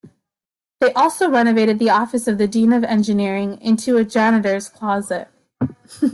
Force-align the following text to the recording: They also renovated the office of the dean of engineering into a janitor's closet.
They 0.79 0.91
also 0.93 1.29
renovated 1.29 1.77
the 1.77 1.91
office 1.91 2.27
of 2.27 2.39
the 2.39 2.47
dean 2.47 2.73
of 2.73 2.83
engineering 2.83 3.61
into 3.61 3.97
a 3.97 4.03
janitor's 4.03 4.67
closet. 4.67 5.27